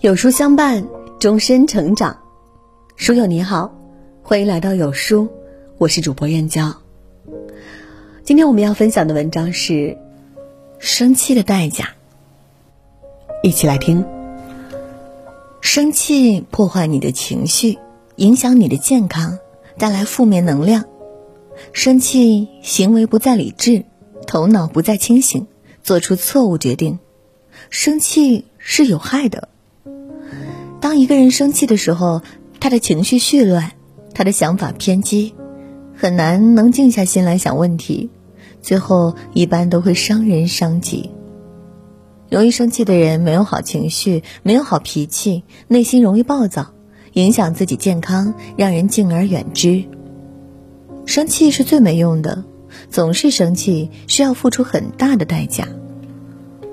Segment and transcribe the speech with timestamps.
[0.00, 0.86] 有书相伴，
[1.18, 2.20] 终身成长。
[2.94, 3.74] 书友你好，
[4.22, 5.28] 欢迎来到有书，
[5.76, 6.72] 我是主播燕娇。
[8.22, 9.72] 今天我们要分享的文章是
[10.78, 11.84] 《生气的代价》，
[13.42, 14.06] 一起来听。
[15.60, 17.80] 生气破坏你的情绪，
[18.14, 19.40] 影响你的健康，
[19.78, 20.84] 带来负面能量。
[21.72, 23.84] 生气，行为不再理智，
[24.28, 25.48] 头脑不再清醒，
[25.82, 27.00] 做出错误决定。
[27.68, 29.48] 生气是有害的。
[30.80, 32.22] 当一个人生气的时候，
[32.60, 33.72] 他的情绪絮乱，
[34.14, 35.34] 他的想法偏激，
[35.96, 38.10] 很难能静下心来想问题，
[38.62, 41.10] 最后一般都会伤人伤己。
[42.30, 46.72] 容易生气的人没有好情绪，没有好脾气，内心容易暴躁，
[47.14, 49.84] 影响自己健康，让人敬而远之。
[51.06, 52.44] 生气是最没用的，
[52.90, 55.66] 总是生气需要付出很大的代价。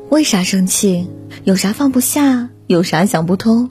[0.10, 1.08] 为啥生气？
[1.44, 2.50] 有啥放不下？
[2.68, 3.70] 有啥想不通？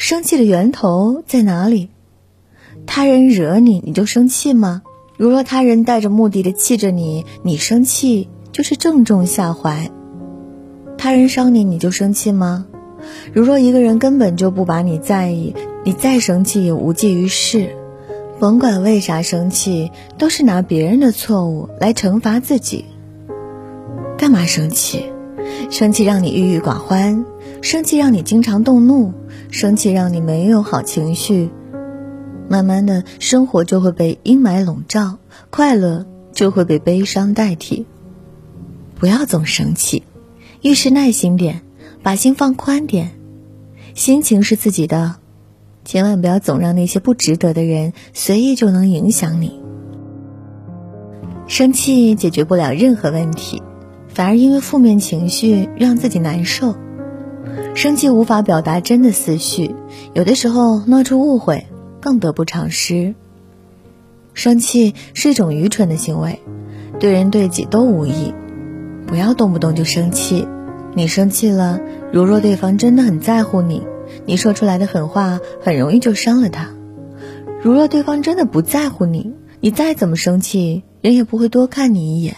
[0.00, 1.90] 生气的源头在哪里？
[2.86, 4.80] 他人惹你，你就生气吗？
[5.18, 9.90] 如若他人带着目的的气着你，你生气就是正中下怀。
[10.96, 12.64] 他人伤你，你就生气吗？
[13.34, 17.76] 如若一个人根本就不把你在意，你再生气也无济于事。
[18.38, 22.86] 甭管为啥生气，都是拿别人的错误来惩罚自己。
[24.16, 25.12] 干嘛生气？
[25.68, 27.24] 生气让你郁郁寡欢，
[27.60, 29.12] 生气让你经常动怒。
[29.50, 31.50] 生气让你没有好情绪，
[32.48, 35.18] 慢慢的生活就会被阴霾笼罩，
[35.50, 37.84] 快乐就会被悲伤代替。
[38.94, 40.04] 不要总生气，
[40.62, 41.62] 遇事耐心点，
[42.02, 43.10] 把心放宽点。
[43.94, 45.16] 心情是自己的，
[45.84, 49.60] 千万不要总让那些不值得的人随意就能影响你。
[51.48, 53.60] 生气解决不了任何问题，
[54.20, 56.76] 反而因为负面情绪让自己难受。
[57.74, 59.74] 生气无法表达真的思绪，
[60.12, 61.66] 有的时候闹出误会，
[62.02, 63.14] 更得不偿失。
[64.34, 66.38] 生气是一种愚蠢的行为，
[66.98, 68.34] 对人对己都无益。
[69.06, 70.46] 不要动不动就生气。
[70.94, 71.80] 你生气了，
[72.12, 73.82] 如若对方真的很在乎你，
[74.26, 76.66] 你说出来的狠话很容易就伤了他；
[77.62, 82.36] 如若对方真的不在乎你，你再怎么生气，人也不会多看你一眼。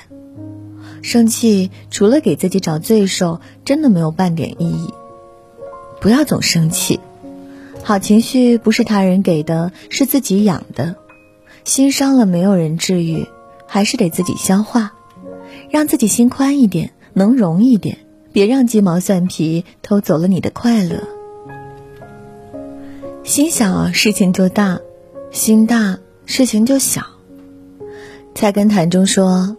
[1.02, 4.94] 生气除了给自己找罪受，真的没有半点意义。
[6.00, 7.00] 不要总生气，
[7.82, 10.96] 好情绪不是他人给的，是自己养的。
[11.64, 13.26] 心伤了，没有人治愈，
[13.66, 14.92] 还是得自己消化。
[15.70, 17.98] 让自己心宽一点，能容一点，
[18.32, 21.02] 别让鸡毛蒜皮偷走了你的快乐。
[23.22, 24.80] 心小事情就大，
[25.30, 27.02] 心大事情就小。
[28.34, 29.56] 菜根谭中说，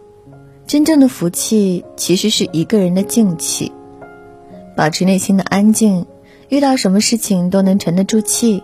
[0.66, 3.70] 真正的福气其实是一个人的静气，
[4.76, 6.06] 保持内心的安静。
[6.48, 8.62] 遇到什么事情都能沉得住气，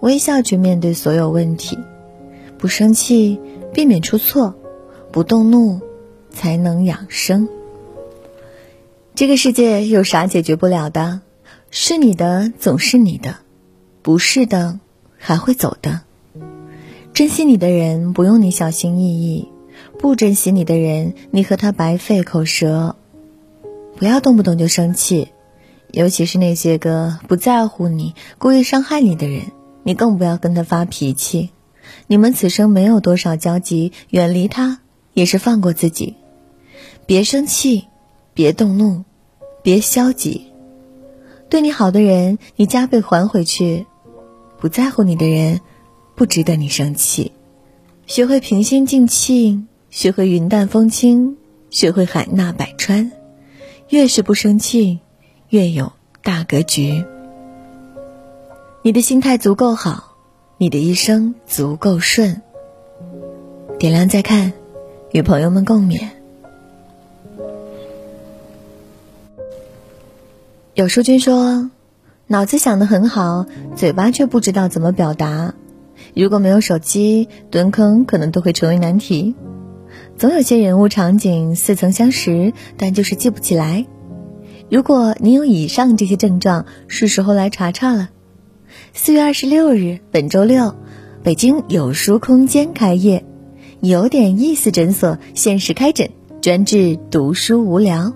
[0.00, 1.78] 微笑去面对所有问题，
[2.58, 3.40] 不生气，
[3.72, 4.54] 避免出错，
[5.12, 5.80] 不动怒，
[6.30, 7.48] 才能养生。
[9.14, 11.20] 这个世界有啥解决不了的？
[11.70, 13.36] 是你的总是你的，
[14.02, 14.80] 不是的
[15.16, 16.00] 还会走的。
[17.14, 19.48] 珍惜你的人不用你小心翼翼，
[19.98, 22.96] 不珍惜你的人，你和他白费口舌。
[23.96, 25.28] 不要动不动就生气。
[25.92, 31.50] 尤其是那些个不在乎你、故意伤害你的人，你更不要跟他发脾气。
[32.06, 34.80] 你们此生没有多少交集，远离他
[35.12, 36.16] 也是放过自己。
[37.04, 37.88] 别生气，
[38.32, 39.04] 别动怒，
[39.62, 40.46] 别消极。
[41.50, 43.84] 对你好的人，你加倍还回去；
[44.58, 45.60] 不在乎你的人，
[46.14, 47.32] 不值得你生气。
[48.06, 51.36] 学会平心静气，学会云淡风轻，
[51.68, 53.12] 学会海纳百川。
[53.90, 55.00] 越是不生气。
[55.50, 55.92] 越有
[56.22, 57.04] 大格局。
[58.80, 60.16] 你的心态足够好，
[60.56, 62.40] 你的一生足够顺。
[63.78, 64.54] 点亮再看，
[65.10, 66.08] 与朋友们共勉。
[70.72, 71.70] 有书君说，
[72.28, 73.44] 脑子想的很好，
[73.76, 75.52] 嘴巴却不知道怎么表达。
[76.14, 79.34] 如果没有手机，蹲坑可能都会成为难题。
[80.22, 83.86] 总有些人物场景似曾相识，但就是记不起来。
[84.70, 88.10] 如果你有以上这些症状，是时候来查查了。
[88.92, 90.76] 四月二十六日，本周六，
[91.24, 93.24] 北京有书空间开业，
[93.80, 96.10] 有点意思诊所限时开诊，
[96.40, 98.12] 专治读书无聊。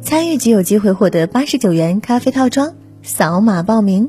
[0.00, 4.08] 参与即有机会获得八十九元咖啡套装，扫码报名。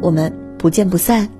[0.00, 1.35] 我们不见不散。